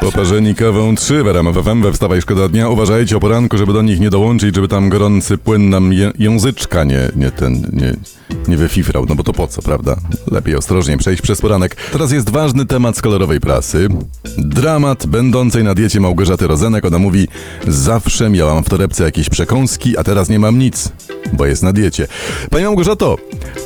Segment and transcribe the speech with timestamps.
[0.00, 2.68] Poparzeni kawą 3 w RMF we Wstawaj Szkoda Dnia.
[2.68, 6.84] Uważajcie o poranku, żeby do nich nie dołączyć, żeby tam gorący płyn nam je, języczka
[6.84, 7.96] nie, nie ten, nie,
[8.48, 9.06] nie wyfifrał.
[9.08, 9.96] No bo to po co, prawda?
[10.30, 11.76] Lepiej ostrożnie przejść przez poranek.
[11.92, 13.88] Teraz jest ważny temat z kolorowej prasy.
[14.38, 16.84] Dramat będącej na diecie Małgorzaty Rozenek.
[16.84, 17.28] Ona mówi,
[17.68, 20.92] zawsze miałam w torebce jakieś przekąski, a teraz nie mam nic,
[21.32, 22.06] bo jest na diecie.
[22.50, 23.16] Pani Małgorzato,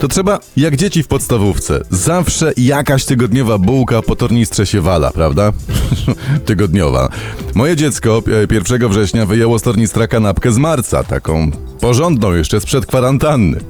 [0.00, 1.80] to trzeba jak dzieci w podstawówce.
[1.90, 5.52] Zawsze jakaś tygodniowa bułka po tornistrze się wala, prawda?
[6.46, 7.08] Tygodniowa.
[7.54, 12.86] Moje dziecko e, 1 września wyjęło z tornistra kanapkę z marca, taką porządną jeszcze sprzed
[12.86, 13.60] kwarantanny.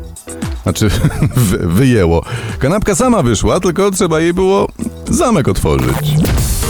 [0.63, 0.91] Znaczy,
[1.37, 2.25] wy, wyjęło.
[2.59, 4.69] Kanapka sama wyszła, tylko trzeba jej było
[5.11, 6.15] zamek otworzyć.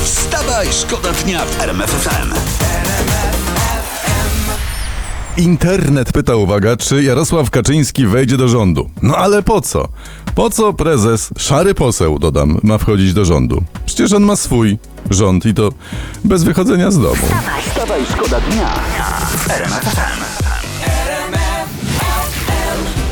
[0.05, 2.34] Wstawaj, szkoda dnia w RMF FM.
[5.37, 8.91] Internet pyta, uwaga, czy Jarosław Kaczyński wejdzie do rządu.
[9.03, 9.89] No ale po co?
[10.37, 13.62] Po co prezes, szary poseł, dodam, ma wchodzić do rządu?
[13.87, 14.78] Przecież on ma swój
[15.11, 15.73] rząd i to
[16.25, 17.27] bez wychodzenia z domu.
[18.12, 18.75] Szkoda dnia.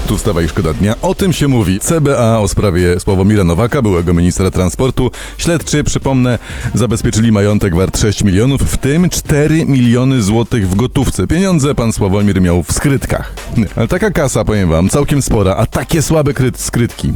[0.09, 0.95] Tu wstawa i szkoda dnia.
[1.03, 1.81] O tym się mówi.
[1.81, 5.11] CBA o sprawie Sławomira Nowaka, byłego ministra transportu.
[5.39, 6.39] Śledczy, przypomnę,
[6.75, 11.27] zabezpieczyli majątek wart 6 milionów, w tym 4 miliony złotych w gotówce.
[11.27, 13.33] Pieniądze pan Sławomir miał w skrytkach.
[13.77, 17.13] Ale taka kasa, powiem wam, całkiem spora, a takie słabe kryt skrytki.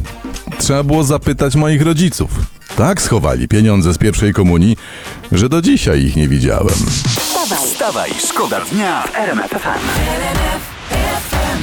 [0.57, 2.29] Trzeba było zapytać moich rodziców.
[2.77, 4.77] Tak schowali pieniądze z pierwszej komunii,
[5.31, 6.75] że do dzisiaj ich nie widziałem.
[7.65, 9.49] Wstawaj, szkoda dnia w RMF.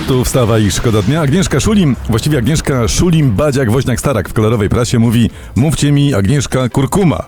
[0.08, 1.20] Tu wstawa i szkoda dnia.
[1.20, 6.68] Agnieszka Szulim, właściwie Agnieszka Szulim, Badziak, Woźniak Starak w kolorowej prasie mówi mówcie mi Agnieszka
[6.68, 7.24] Kurkuma,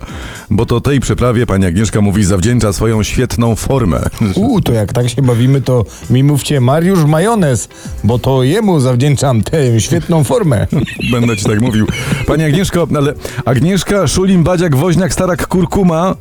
[0.51, 4.01] bo to tej przeprawie pani Agnieszka mówi zawdzięcza swoją świetną formę.
[4.35, 7.69] U, to jak tak się bawimy, to mi mówcie Mariusz Majonez,
[8.05, 10.67] bo to jemu zawdzięczam tę świetną formę.
[11.13, 11.87] Będę ci tak mówił.
[12.27, 13.15] Pani Agnieszko, ale
[13.45, 16.15] Agnieszka Szulim, Badziak, Woźniak Starak, Kurkuma,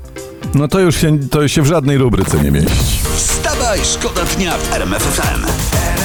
[0.54, 3.00] no to już się, to się w żadnej rubryce nie mieści.
[3.16, 5.97] Wstawaj, szkoda dnia w RMF FM.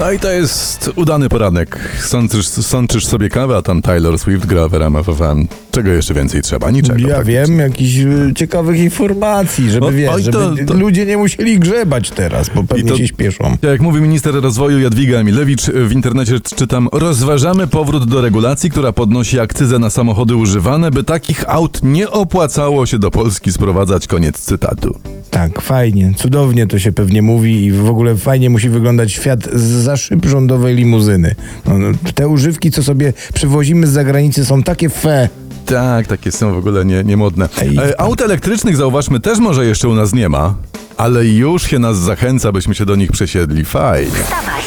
[0.00, 1.78] No i to jest udany poranek.
[2.00, 5.46] Sączysz, sączysz sobie kawę, a tam Taylor Swift gra w RMF FM.
[5.70, 6.70] Czego jeszcze więcej trzeba?
[6.70, 7.08] Niczego.
[7.08, 11.16] Ja wiem, jakichś y, ciekawych informacji, żeby O, wiesz, oj, to- żeby to- ludzie nie
[11.16, 13.56] musieli grzebać teraz, bo pewnie to- się śpieszą.
[13.62, 19.40] Jak mówi minister rozwoju Jadwiga Emilewicz, w internecie czytam, rozważamy powrót do regulacji, która podnosi
[19.40, 24.06] akcyzę na samochody używane, by takich aut nie opłacało się do Polski sprowadzać.
[24.06, 24.98] Koniec cytatu.
[25.30, 29.48] Tak, fajnie, cudownie to się pewnie mówi i w ogóle fajnie musi wyglądać świat
[29.90, 31.34] za szyb rządowej limuzyny.
[31.66, 35.28] No, no, te używki, co sobie przywozimy z zagranicy są takie fe.
[35.66, 37.48] Tak, takie są w ogóle nie, niemodne.
[37.62, 40.54] Ej, E, aut elektrycznych, zauważmy, też może jeszcze u nas nie ma,
[40.96, 43.64] ale już się nas zachęca, byśmy się do nich przesiedli.
[43.64, 44.10] Fajnie.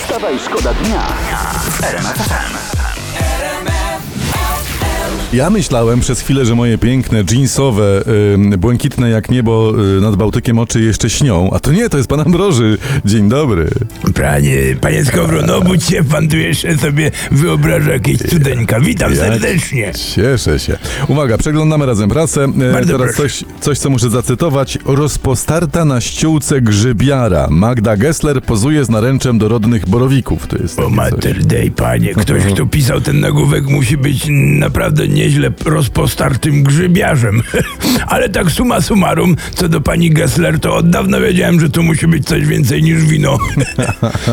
[0.03, 1.07] Wstawaj, szkoda dnia.
[5.33, 8.03] Ja myślałem przez chwilę, że moje piękne, jeansowe,
[8.53, 12.09] y, błękitne jak niebo y, nad Bałtykiem oczy jeszcze śnią, a to nie, to jest
[12.09, 12.77] pan Ambroży.
[13.05, 13.69] Dzień dobry.
[14.16, 18.79] Panie, panie Skowro, no budź się, pan tu jeszcze sobie wyobraża jakieś cudeńka.
[18.79, 19.91] Witam serdecznie.
[20.16, 20.77] Cieszę się.
[21.07, 22.44] Uwaga, przeglądamy razem prasę.
[22.44, 24.77] E, Bardzo Teraz coś, coś, co muszę zacytować.
[24.85, 27.47] Rozpostarta na ściółce grzybiara.
[27.50, 30.47] Magda Gessler pozuje z naręczem dorodnych borowików.
[30.47, 34.25] To jest O mater dej, panie, ktoś, kto pisał ten nagłówek musi być
[34.59, 37.41] naprawdę nieźle rozpostartym grzybiarzem.
[38.13, 42.07] Ale tak suma summarum, co do pani Gessler, to od dawna wiedziałem, że to musi
[42.07, 43.38] być coś więcej niż wino.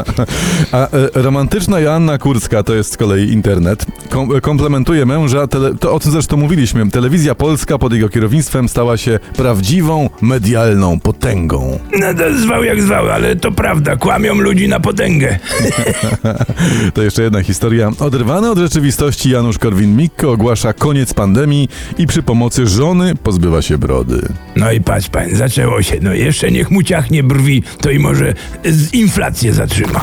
[0.73, 5.75] A e, romantyczna Joanna Kurska, to jest z kolei internet, kom, e, komplementuje męża, tele,
[5.75, 6.91] to o tym zresztą mówiliśmy.
[6.91, 11.79] Telewizja polska pod jego kierownictwem stała się prawdziwą medialną potęgą.
[12.00, 15.39] No to zwał jak zwał, ale to prawda, kłamią ludzi na potęgę.
[16.95, 17.91] To jeszcze jedna historia.
[17.99, 21.69] Oderwany od rzeczywistości Janusz Korwin-Mikke ogłasza koniec pandemii
[21.99, 24.29] i przy pomocy żony pozbywa się brody.
[24.56, 25.99] No i patrz pan, zaczęło się.
[26.03, 28.35] No jeszcze niech mu ciachnie brwi, to i może
[28.65, 30.00] z inflację zatrzyma.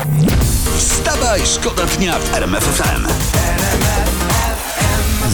[0.76, 3.57] Wstawaj, szkoda dnia w RMF FM.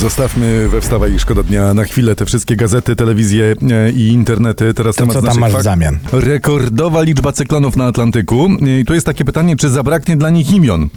[0.00, 4.74] Zostawmy we wstawa i szkoda dnia na chwilę te wszystkie gazety, telewizje e, i internety.
[4.74, 5.98] Teraz temat co tam masz w zamian?
[6.12, 8.48] Rekordowa liczba cyklonów na Atlantyku.
[8.80, 10.88] I tu jest takie pytanie, czy zabraknie dla nich imion?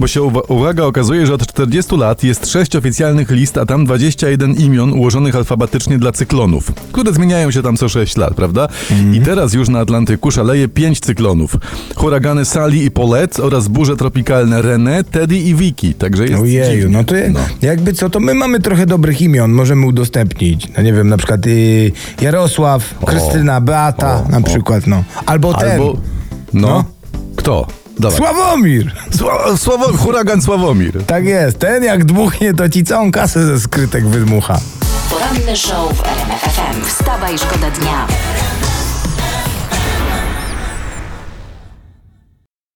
[0.00, 3.84] Bo się uwa- uwaga okazuje, że od 40 lat jest 6 oficjalnych list, a tam
[3.86, 8.68] 21 imion ułożonych alfabetycznie dla cyklonów, które zmieniają się tam co 6 lat, prawda?
[8.90, 9.14] Mhm.
[9.14, 11.56] I teraz już na Atlantyku szaleje 5 cyklonów.
[11.96, 15.94] Huragany Sally i Paulette oraz burze tropikalne René, Teddy i Vicky.
[15.94, 16.96] Także jest Ojeju, dziwnie.
[16.98, 17.14] no to
[17.62, 20.68] jakby co, to my mamy trochę dobrych imion, możemy udostępnić.
[20.76, 24.42] No nie wiem, na przykład y, Jarosław, Krystyna, Beata O, na o.
[24.42, 25.04] przykład, no.
[25.26, 25.96] Albo ten, Albo...
[26.52, 26.68] No.
[26.68, 26.84] No.
[27.36, 27.66] Kto?
[27.98, 28.18] Dawaj.
[28.18, 28.92] Sławomir.
[29.10, 29.84] Sła- Sławo...
[29.96, 31.04] Huragan Sławomir.
[31.06, 34.60] Tak jest, ten jak dmuchnie, to ci całą kasę ze skrytek wydmucha.
[35.10, 36.84] Poranny show w RMF FM.
[36.84, 38.06] Wstawaj, szkoda dnia.